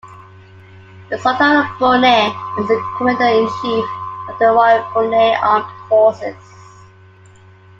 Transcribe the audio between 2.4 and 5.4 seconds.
is the Commander-in-Chief of the Royal Brunei